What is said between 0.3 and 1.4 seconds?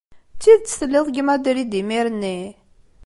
D tidet telliḍ deg